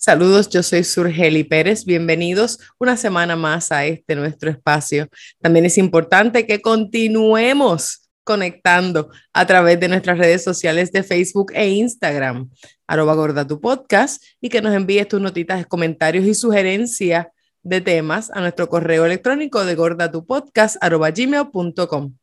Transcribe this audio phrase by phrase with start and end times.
[0.00, 1.84] Saludos, yo soy Surgeli Pérez.
[1.84, 5.08] Bienvenidos una semana más a este nuestro espacio.
[5.40, 11.68] También es importante que continuemos conectando a través de nuestras redes sociales de Facebook e
[11.70, 12.48] Instagram,
[12.86, 17.26] arroba gorda tu podcast, y que nos envíes tus notitas, comentarios y sugerencias
[17.64, 22.17] de temas a nuestro correo electrónico de gordatupodcast arroba gmail.com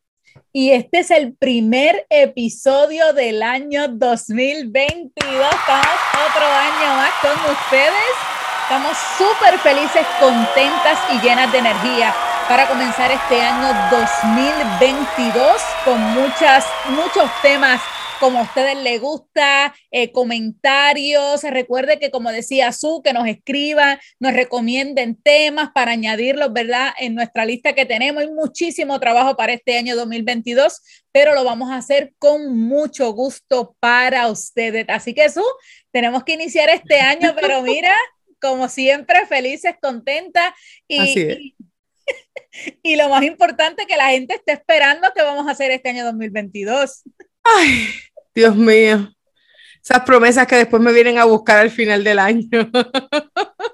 [0.55, 5.11] y este es el primer episodio del año 2022.
[5.11, 5.85] Estamos
[6.29, 8.11] otro año más con ustedes.
[8.63, 12.15] Estamos súper felices, contentas y llenas de energía
[12.47, 17.81] para comenzar este año 2022 con muchas, muchos temas
[18.19, 21.43] como a ustedes les gusta, eh, comentarios.
[21.43, 26.93] Recuerde que, como decía Su, que nos escriban, nos recomienden temas para añadirlos, ¿verdad?
[26.99, 28.23] En nuestra lista que tenemos.
[28.23, 33.75] Hay muchísimo trabajo para este año 2022, pero lo vamos a hacer con mucho gusto
[33.79, 34.85] para ustedes.
[34.89, 35.43] Así que, Su,
[35.91, 37.95] tenemos que iniciar este año, pero mira,
[38.39, 40.53] como siempre, felices, contentas
[40.87, 41.55] y,
[42.83, 46.05] y lo más importante que la gente esté esperando que vamos a hacer este año
[46.05, 47.03] 2022.
[47.45, 47.89] Ay,
[48.33, 49.11] Dios mío.
[49.81, 52.49] Esas promesas que después me vienen a buscar al final del año.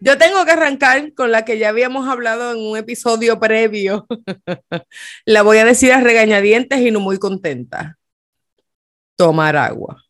[0.00, 4.06] Yo tengo que arrancar con la que ya habíamos hablado en un episodio previo.
[5.24, 7.98] la voy a decir a regañadientes y no muy contenta.
[9.16, 10.04] Tomar agua.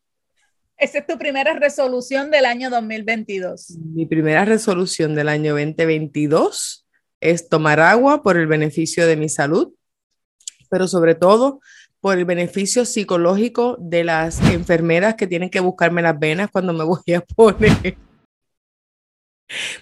[0.76, 3.78] Esa es tu primera resolución del año 2022.
[3.94, 6.86] Mi primera resolución del año 2022
[7.20, 9.72] es tomar agua por el beneficio de mi salud
[10.68, 11.60] pero sobre todo
[12.00, 16.84] por el beneficio psicológico de las enfermeras que tienen que buscarme las venas cuando me
[16.84, 17.96] voy a poner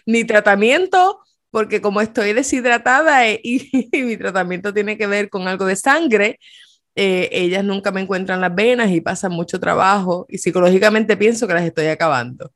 [0.04, 1.20] mi tratamiento,
[1.50, 6.38] porque como estoy deshidratada eh, y, mi tratamiento tiene que ver con algo de sangre,
[6.94, 11.54] eh, ellas nunca me encuentran las venas y pasan mucho trabajo y psicológicamente pienso que
[11.54, 12.50] las estoy acabando.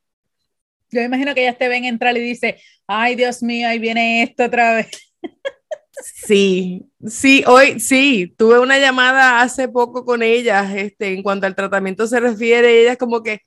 [0.91, 4.45] Yo imagino que ellas te ven entrar y dice, ay Dios mío, ahí viene esto
[4.45, 4.89] otra vez.
[6.03, 11.55] Sí, sí, hoy sí, tuve una llamada hace poco con ellas, este, en cuanto al
[11.55, 13.43] tratamiento se refiere, ellas como que,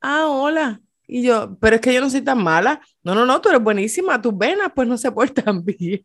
[0.00, 2.80] ah, hola, y yo, pero es que yo no soy tan mala.
[3.02, 6.02] No, no, no, tú eres buenísima, tus venas pues no se portan bien.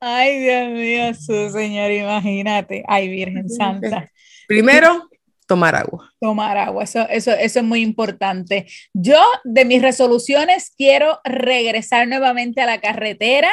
[0.00, 2.84] Ay, Dios mío, su señor, imagínate.
[2.86, 4.10] Ay, Virgen Santa.
[4.46, 5.08] Primero,
[5.48, 6.14] tomar agua.
[6.20, 8.66] Tomar agua, eso, eso, eso es muy importante.
[8.92, 13.50] Yo de mis resoluciones quiero regresar nuevamente a la carretera,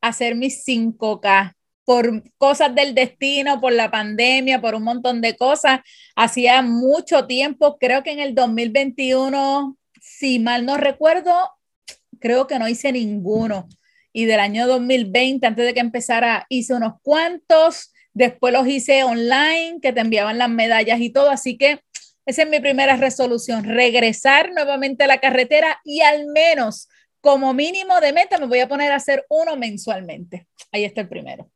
[0.00, 5.80] hacer mis 5K por cosas del destino, por la pandemia, por un montón de cosas.
[6.14, 11.32] Hacía mucho tiempo, creo que en el 2021, si mal no recuerdo,
[12.20, 13.66] creo que no hice ninguno.
[14.12, 19.78] Y del año 2020, antes de que empezara, hice unos cuantos Después los hice online,
[19.80, 21.30] que te enviaban las medallas y todo.
[21.30, 21.80] Así que
[22.26, 26.88] esa es mi primera resolución, regresar nuevamente a la carretera y al menos
[27.20, 30.46] como mínimo de meta me voy a poner a hacer uno mensualmente.
[30.72, 31.50] Ahí está el primero.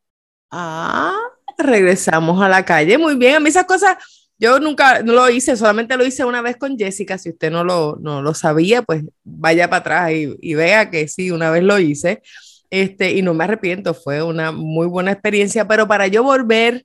[0.51, 1.17] Ah,
[1.59, 2.99] regresamos a la calle.
[2.99, 3.97] Muy bien, a mí esas cosas
[4.39, 7.19] yo nunca no lo hice, solamente lo hice una vez con Jessica.
[7.19, 11.09] Si usted no lo, no lo sabía, pues vaya para atrás y, y vea que
[11.09, 12.23] sí, una vez lo hice.
[12.71, 16.85] Este, y no me arrepiento, fue una muy buena experiencia, pero para yo volver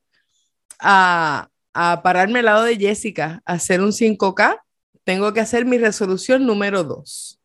[0.79, 4.61] a, a pararme al lado de Jessica, a hacer un 5K,
[5.03, 7.39] tengo que hacer mi resolución número 2.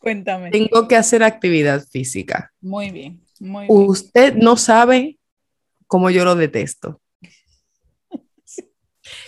[0.00, 0.50] Cuéntame.
[0.50, 2.52] Tengo que hacer actividad física.
[2.60, 3.88] Muy bien, muy bien.
[3.88, 5.18] Usted no sabe
[5.86, 7.00] cómo yo lo detesto.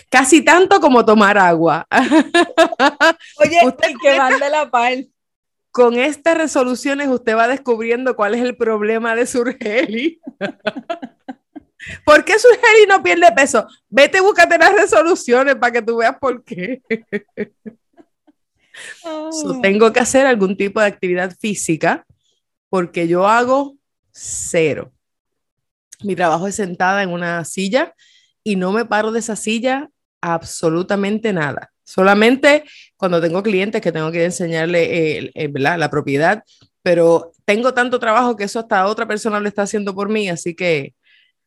[0.09, 1.87] Casi tanto como tomar agua.
[3.39, 4.93] Oye, usted que van de la par
[5.73, 10.21] con estas resoluciones usted va descubriendo cuál es el problema de Surgeli.
[12.05, 13.65] ¿Por qué Surgeli no pierde peso?
[13.89, 16.83] Vete, búscate las resoluciones para que tú veas por qué.
[19.63, 22.05] tengo que hacer algún tipo de actividad física
[22.69, 23.75] porque yo hago
[24.11, 24.93] cero.
[26.03, 27.95] Mi trabajo es sentada en una silla
[28.43, 29.89] y no me paro de esa silla
[30.21, 31.72] absolutamente nada.
[31.83, 32.63] Solamente
[32.97, 36.43] cuando tengo clientes que tengo que enseñarle eh, eh, la propiedad,
[36.81, 40.55] pero tengo tanto trabajo que eso hasta otra persona lo está haciendo por mí, así
[40.55, 40.93] que,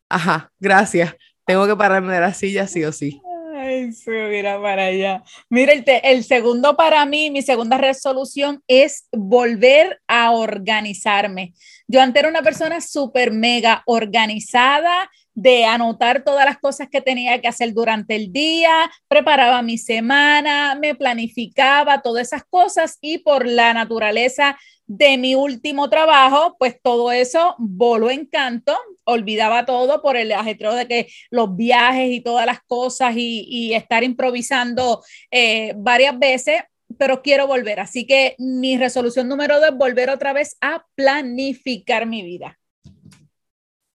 [0.09, 1.15] ajá, gracias.
[1.45, 3.21] Tengo que pararme de la silla sí o sí.
[3.55, 5.23] Ay, sí, mira para allá.
[5.49, 11.55] Mira, el, el, segundo para mí, mi segunda resolución es volver a organizarme.
[11.89, 17.41] Yo antes era una persona súper mega organizada, de anotar todas las cosas que tenía
[17.43, 23.47] que hacer durante el día, preparaba mi semana, me planificaba todas esas cosas y por
[23.47, 24.57] la naturaleza
[24.87, 28.75] de mi último trabajo, pues todo eso voló en canto,
[29.05, 34.05] olvidaba todo por el ajetreo de que los viajes y todas las cosas y, estar
[34.05, 36.63] improvisando eh, varias veces,
[36.97, 37.79] pero quiero volver.
[37.81, 42.59] Así que mi resolución número dos es volver otra vez a planificar mi vida.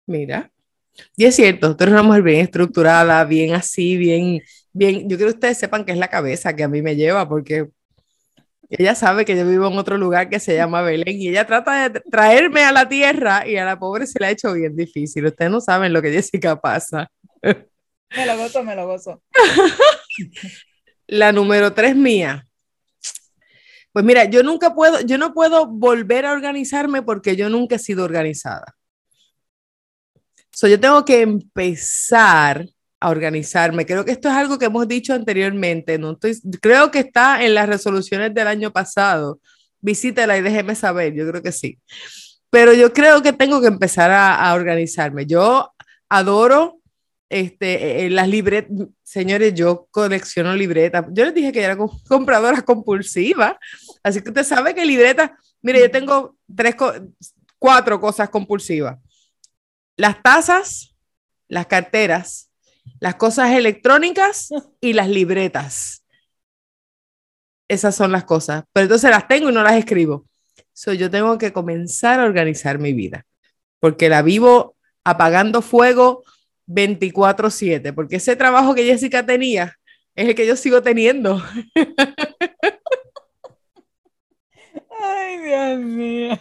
[0.06, 0.52] Mira,
[1.18, 4.42] y es cierto, tú eres una mujer bien estructurada, bien así, bien,
[4.74, 5.10] bien.
[5.10, 7.68] Yo quiero que ustedes sepan que es la cabeza que a mí me lleva, porque
[8.70, 11.90] ella sabe que yo vivo en otro lugar que se llama Belén y ella trata
[11.90, 15.26] de traerme a la tierra y a la pobre se le ha hecho bien difícil.
[15.26, 17.12] Ustedes no saben lo que Jessica pasa.
[17.42, 19.22] Me lo gozo, me lo gozo.
[21.08, 22.48] la número tres mía.
[23.92, 27.80] Pues mira, yo nunca puedo, yo no puedo volver a organizarme porque yo nunca he
[27.80, 28.76] sido organizada.
[30.54, 32.66] So, yo tengo que empezar
[33.00, 33.86] a organizarme.
[33.86, 35.98] Creo que esto es algo que hemos dicho anteriormente.
[35.98, 39.40] No estoy, creo que está en las resoluciones del año pasado.
[39.80, 41.14] Visítela y déjeme saber.
[41.14, 41.80] Yo creo que sí.
[42.50, 45.26] Pero yo creo que tengo que empezar a, a organizarme.
[45.26, 45.74] Yo
[46.10, 46.80] adoro
[47.30, 48.72] este, eh, las libretas.
[49.04, 51.06] Señores, yo colecciono libretas.
[51.12, 51.78] Yo les dije que era
[52.08, 53.58] compradora compulsiva.
[54.04, 55.32] Así que usted sabe que libretas.
[55.62, 56.76] Mire, yo tengo tres,
[57.58, 58.98] cuatro cosas compulsivas
[59.98, 60.96] las tazas,
[61.48, 62.52] las carteras,
[63.00, 64.50] las cosas electrónicas
[64.80, 66.06] y las libretas.
[67.68, 68.64] Esas son las cosas.
[68.74, 70.26] Pero entonces las tengo y no las escribo.
[70.74, 73.26] So, yo tengo que comenzar a organizar mi vida,
[73.80, 76.24] porque la vivo apagando fuego
[76.68, 79.78] 24/7, porque ese trabajo que Jessica tenía
[80.16, 81.42] es el que yo sigo teniendo.
[85.04, 86.38] Ay, Dios mío.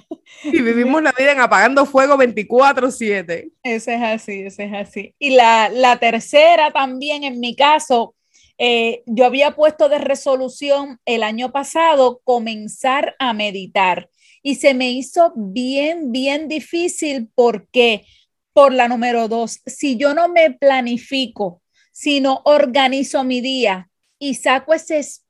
[1.02, 3.50] La vida en apagando fuego 24/7.
[3.62, 5.14] Ese es así, ese es así.
[5.18, 8.14] Y la, la tercera también, en mi caso,
[8.58, 14.10] eh, yo había puesto de resolución el año pasado comenzar a meditar
[14.42, 18.04] y se me hizo bien, bien difícil porque
[18.52, 23.88] por la número dos, si yo no me planifico, si no organizo mi día
[24.18, 25.29] y saco ese espacio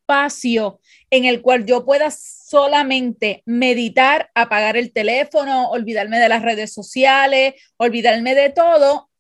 [1.11, 7.55] en el cual yo pueda solamente meditar, apagar el teléfono, olvidarme de las redes sociales,
[7.77, 9.11] olvidarme de todo,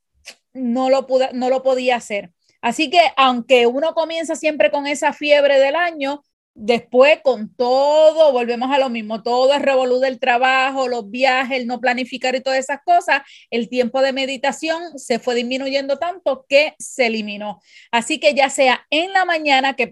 [0.53, 2.31] no lo, pude, no lo podía hacer.
[2.61, 6.23] Así que aunque uno comienza siempre con esa fiebre del año,
[6.63, 11.67] Después, con todo, volvemos a lo mismo, todo es revolú del trabajo, los viajes, el
[11.67, 16.75] no planificar y todas esas cosas, el tiempo de meditación se fue disminuyendo tanto que
[16.79, 17.63] se eliminó.
[17.91, 19.91] Así que ya sea en la mañana, que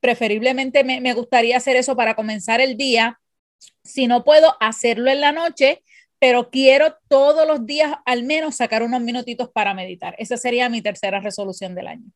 [0.00, 3.18] preferiblemente me, me gustaría hacer eso para comenzar el día,
[3.82, 5.82] si no puedo hacerlo en la noche,
[6.18, 10.14] pero quiero todos los días al menos sacar unos minutitos para meditar.
[10.18, 12.12] Esa sería mi tercera resolución del año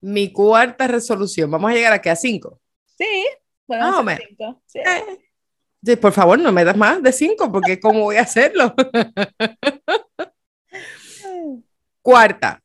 [0.00, 1.50] mi cuarta resolución.
[1.50, 2.60] Vamos a llegar aquí a cinco.
[2.96, 3.26] Sí,
[3.66, 4.62] bueno, cinco.
[4.74, 8.74] Eh, por favor, no me das más de cinco, porque ¿cómo voy a hacerlo?
[12.02, 12.62] Cuarta.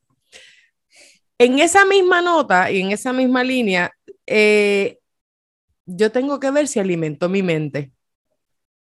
[1.38, 3.92] En esa misma nota y en esa misma línea,
[4.26, 5.00] eh,
[5.86, 7.92] yo tengo que ver si alimento mi mente.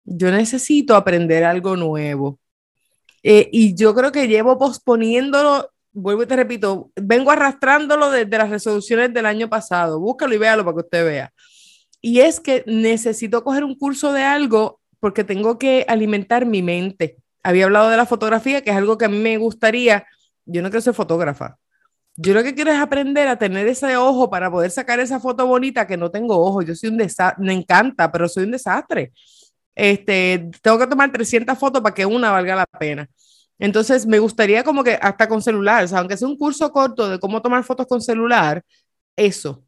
[0.03, 2.39] Yo necesito aprender algo nuevo.
[3.23, 8.49] Eh, y yo creo que llevo posponiéndolo vuelvo y te repito, vengo arrastrándolo desde las
[8.49, 9.99] resoluciones del año pasado.
[9.99, 11.33] Búscalo y véalo para que usted vea.
[12.01, 17.17] Y es que necesito coger un curso de algo porque tengo que alimentar mi mente.
[17.43, 20.05] Había hablado de la fotografía, que es algo que a mí me gustaría.
[20.45, 21.57] Yo no quiero ser fotógrafa.
[22.15, 25.47] Yo lo que quiero es aprender a tener ese ojo para poder sacar esa foto
[25.47, 26.61] bonita que no tengo ojo.
[26.61, 29.11] Yo soy un desastre, me encanta, pero soy un desastre.
[29.75, 33.09] Este, tengo que tomar 300 fotos para que una valga la pena.
[33.59, 37.09] Entonces, me gustaría como que hasta con celular, o sea, aunque sea un curso corto
[37.09, 38.63] de cómo tomar fotos con celular,
[39.15, 39.63] eso,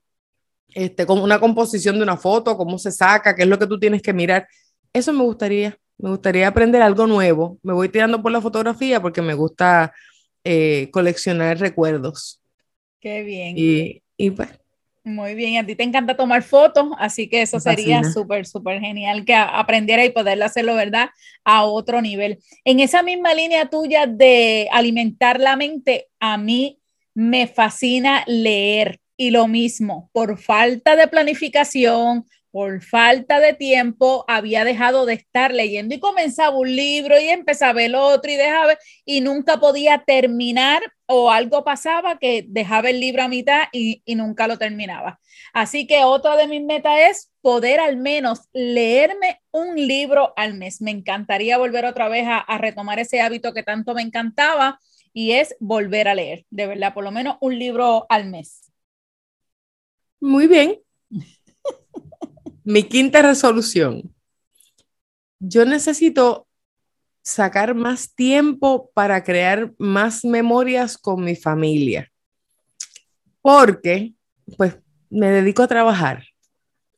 [0.69, 3.79] este, como una composición de una foto, cómo se saca, qué es lo que tú
[3.79, 4.47] tienes que mirar,
[4.91, 7.59] eso me gustaría, me gustaría aprender algo nuevo.
[7.63, 9.93] Me voy tirando por la fotografía porque me gusta
[10.43, 12.41] eh, coleccionar recuerdos.
[12.99, 13.55] Qué bien.
[13.57, 14.49] Y, y pues,
[15.05, 19.23] muy bien, a ti te encanta tomar fotos, así que eso sería súper, súper genial
[19.23, 21.09] que aprendiera y poderlo hacerlo, ¿verdad?
[21.43, 22.39] A otro nivel.
[22.63, 26.79] En esa misma línea tuya de alimentar la mente, a mí
[27.13, 34.63] me fascina leer y lo mismo, por falta de planificación, por falta de tiempo había
[34.63, 39.19] dejado de estar leyendo y comenzaba un libro y empezaba el otro y dejaba y
[39.19, 44.57] nunca podía terminar o algo pasaba que dejaba el libro a mitad y, nunca lo
[44.57, 45.19] terminaba.
[45.51, 50.79] Así que otra de mis metas es poder al menos leerme un libro al mes.
[50.79, 54.79] Me encantaría volver otra vez a, a retomar ese hábito que tanto me encantaba
[55.11, 58.71] y es volver a leer, de verdad, por lo menos un libro al mes.
[60.21, 60.79] Muy bien,
[62.65, 64.13] mi quinta resolución.
[65.39, 66.47] Yo necesito
[67.21, 72.11] sacar más tiempo para crear más memorias con mi familia.
[73.41, 74.13] Porque,
[74.57, 74.77] pues,
[75.09, 76.23] me dedico a trabajar.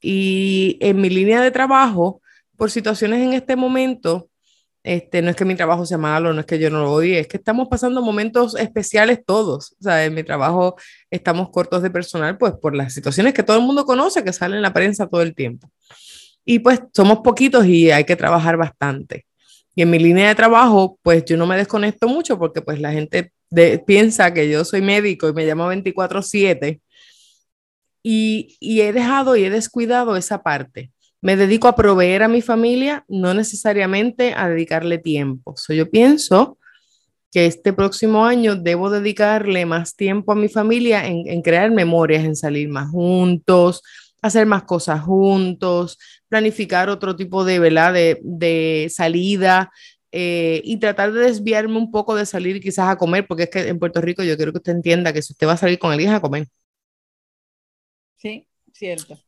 [0.02, 2.22] Y en mi línea de trabajo,
[2.56, 4.30] por situaciones en este momento,
[4.88, 7.20] este, no es que mi trabajo sea malo, no es que yo no lo odie,
[7.20, 9.76] es que estamos pasando momentos especiales todos.
[9.86, 10.78] O en mi trabajo
[11.12, 14.56] estamos cortos de personal, pues por las situaciones que todo el mundo conoce, que salen
[14.56, 15.70] en la prensa todo el tiempo.
[16.46, 19.26] Y pues somos poquitos y hay que trabajar bastante.
[19.76, 22.94] Y en mi línea de trabajo, pues yo no me desconecto mucho porque pues la
[22.94, 23.34] gente
[23.86, 26.80] piensa que yo soy médico y me llamo 24/7.
[28.04, 32.42] Y, y he dejado y he descuidado esa parte me dedico a proveer a mi
[32.42, 35.56] familia, no necesariamente a dedicarle tiempo.
[35.70, 36.58] yo pienso
[37.32, 42.36] que este próximo año debo dedicarle más tiempo a mi familia en, crear memorias, en
[42.36, 43.84] salir más juntos,
[44.22, 45.98] hacer más cosas juntos,
[46.30, 47.94] planificar otro tipo de, ¿verdad?
[47.94, 49.72] de, salida.
[50.14, 53.68] Eh, y tratar de desviarme un poco de salir quizás a comer, porque es que
[53.68, 55.92] en Puerto Rico yo quiero que usted entienda que si usted va a salir con
[55.92, 56.48] alguien a comer.
[58.16, 59.27] Sí, cierto.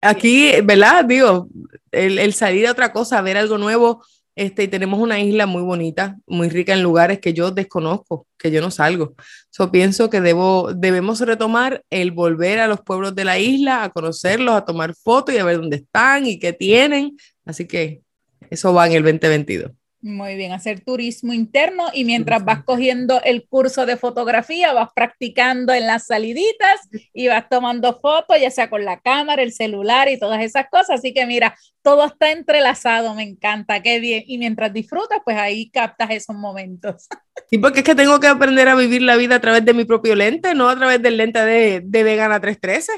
[0.00, 1.04] Aquí, ¿verdad?
[1.04, 1.48] Digo,
[1.90, 4.04] el, salir a otra cosa, ver algo nuevo,
[4.36, 8.52] este, y tenemos una isla muy bonita, muy rica en lugares que yo desconozco, que
[8.52, 9.14] yo no salgo.
[9.58, 13.90] Yo pienso que debo, debemos retomar el volver a los pueblos de la isla, a
[13.90, 17.16] conocerlos, a tomar fotos y a ver dónde están y qué tienen.
[17.44, 18.02] Así que
[18.50, 19.72] eso va en el 2022.
[20.00, 25.72] Muy bien, hacer turismo interno y mientras vas cogiendo el curso de fotografía, vas practicando
[25.72, 30.16] en las saliditas y vas tomando fotos, ya sea con la cámara, el celular y
[30.16, 31.00] todas esas cosas.
[31.00, 34.22] Así que mira, todo está entrelazado, me encanta, qué bien.
[34.28, 37.08] Y mientras disfrutas, pues ahí captas esos momentos.
[37.50, 39.86] Sí, porque es que tengo que aprender a vivir la vida a través de mi
[39.86, 42.92] propio lente, no a través del lente de, de Vegana 313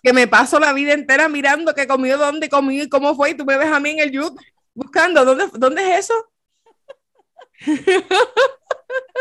[0.00, 3.34] que me paso la vida entera mirando qué comió, dónde comió y cómo fue, y
[3.34, 4.38] tú me ves a mí en el YouTube
[4.74, 6.14] buscando, ¿dónde, dónde es eso?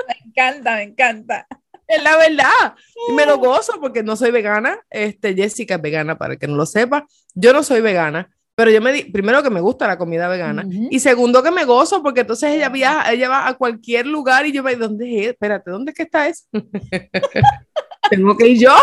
[0.07, 1.47] Me encanta, me encanta.
[1.87, 2.75] Es la verdad.
[3.09, 4.79] Y me lo gozo porque no soy vegana.
[4.89, 7.05] Este, Jessica es vegana, para que no lo sepa.
[7.33, 10.65] Yo no soy vegana, pero yo me di, primero que me gusta la comida vegana
[10.89, 14.51] y segundo que me gozo porque entonces ella viaja, ella va a cualquier lugar y
[14.51, 15.27] yo me, ¿dónde es?
[15.29, 16.43] Espérate, ¿dónde es que está eso?
[18.09, 18.75] Tengo que ir yo.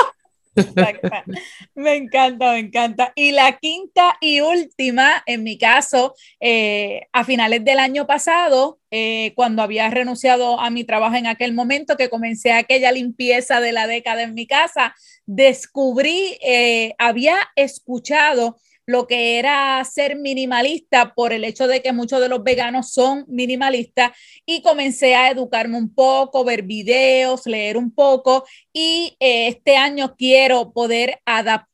[1.74, 3.12] Me encanta, me encanta.
[3.14, 9.32] Y la quinta y última, en mi caso, eh, a finales del año pasado, eh,
[9.36, 13.86] cuando había renunciado a mi trabajo en aquel momento, que comencé aquella limpieza de la
[13.86, 14.94] década en mi casa,
[15.26, 18.56] descubrí, eh, había escuchado
[18.90, 23.24] lo que era ser minimalista por el hecho de que muchos de los veganos son
[23.28, 24.10] minimalistas
[24.44, 30.16] y comencé a educarme un poco, ver videos, leer un poco y eh, este año
[30.16, 31.69] quiero poder adaptar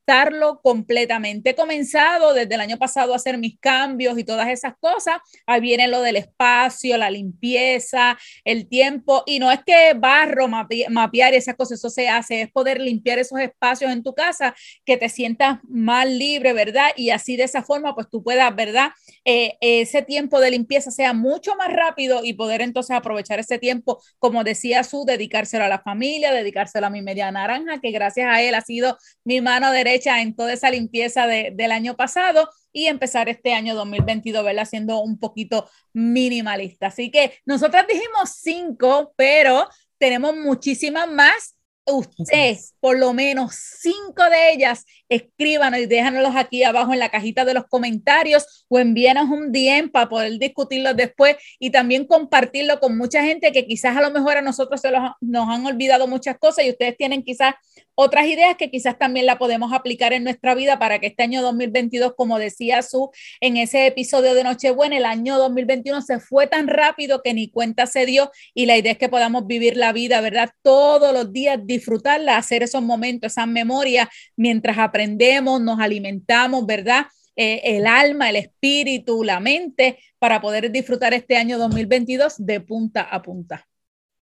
[0.63, 1.51] completamente.
[1.51, 5.17] He comenzado desde el año pasado a hacer mis cambios y todas esas cosas.
[5.47, 9.25] Ahí viene lo del espacio, la limpieza, el tiempo.
[9.27, 13.19] Y no es que barro, mapear y esas cosas, eso se hace, es poder limpiar
[13.19, 16.91] esos espacios en tu casa, que te sientas más libre, ¿verdad?
[16.97, 18.91] Y así de esa forma, pues tú puedas, ¿verdad?
[19.25, 24.01] Eh, ese tiempo de limpieza sea mucho más rápido y poder entonces aprovechar ese tiempo,
[24.19, 28.41] como decía su, dedicárselo a la familia, dedicárselo a mi media naranja, que gracias a
[28.41, 33.29] él ha sido mi mano derecha en toda esa limpieza del año pasado y empezar
[33.29, 34.67] este año 2022, ¿verdad?
[34.67, 36.89] Siendo un poquito minimalista.
[36.89, 44.53] Así que nosotras dijimos cinco, pero tenemos muchísimas más ustedes, por lo menos cinco de
[44.53, 49.53] ellas, escríbanos y déjanos aquí abajo en la cajita de los comentarios o envíanos un
[49.53, 54.11] DM para poder discutirlo después y también compartirlo con mucha gente que quizás a lo
[54.11, 57.55] mejor a nosotros se nos han olvidado muchas cosas y ustedes tienen quizás
[57.97, 61.43] otras ideas que quizás también la podemos aplicar en nuestra vida para que este año
[61.43, 63.11] 2022, como decía Su
[63.41, 67.87] en ese episodio de Nochebuena, el año 2021 se fue tan rápido que ni cuenta
[67.87, 70.51] se dio y la idea es que podamos vivir la vida, ¿verdad?
[70.63, 77.07] Todos los días disfrutarla, hacer esos momentos, esas memorias, mientras aprendemos, nos alimentamos, ¿verdad?
[77.35, 83.03] Eh, el alma, el espíritu, la mente, para poder disfrutar este año 2022 de punta
[83.03, 83.67] a punta.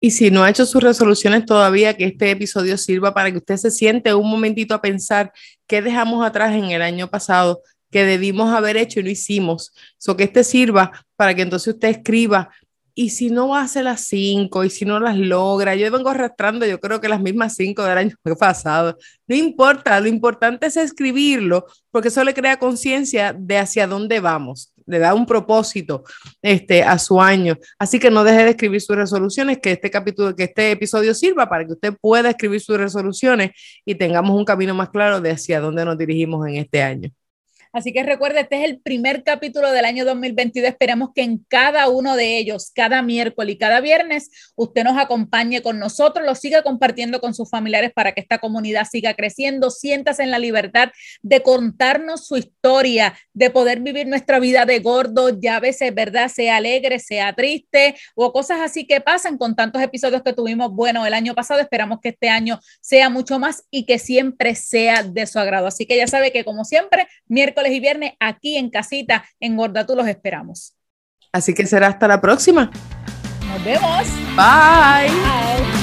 [0.04, 3.58] Y si no ha hecho sus resoluciones todavía, que este episodio sirva para que usted
[3.58, 5.32] se siente un momentito a pensar
[5.68, 9.74] qué dejamos atrás en el año pasado que debimos haber hecho y no hicimos.
[10.00, 12.50] So que este sirva para que entonces usted escriba
[12.94, 16.80] y si no hace las cinco y si no las logra, yo vengo arrastrando, yo
[16.80, 22.10] creo que las mismas cinco del año pasado, no importa, lo importante es escribirlo porque
[22.10, 26.04] eso le crea conciencia de hacia dónde vamos, le da un propósito
[26.42, 27.58] este, a su año.
[27.80, 31.48] Así que no deje de escribir sus resoluciones, que este capítulo, que este episodio sirva
[31.48, 33.52] para que usted pueda escribir sus resoluciones
[33.86, 37.12] y tengamos un camino más claro de hacia dónde nos dirigimos en este año.
[37.74, 40.70] Así que recuerde, este es el primer capítulo del año 2022.
[40.70, 45.62] Esperamos que en cada uno de ellos, cada miércoles y cada viernes, usted nos acompañe
[45.62, 49.70] con nosotros, lo siga compartiendo con sus familiares para que esta comunidad siga creciendo.
[49.70, 50.90] Siéntase en la libertad
[51.22, 56.28] de contarnos su historia, de poder vivir nuestra vida de gordo, ya a veces, ¿verdad?
[56.28, 61.06] Sea alegre, sea triste o cosas así que pasan con tantos episodios que tuvimos, bueno,
[61.06, 61.62] el año pasado.
[61.62, 65.68] Esperamos que este año sea mucho más y que siempre sea de su agrado.
[65.68, 69.86] Así que ya sabe que como siempre, miércoles y viernes aquí en casita en Gorda,
[69.86, 70.76] tú los esperamos.
[71.32, 72.72] Así que será hasta la próxima.
[73.48, 74.08] Nos vemos.
[74.36, 75.81] Bye.